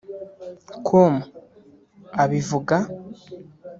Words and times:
com 0.87 1.13
abivuga 2.23 2.77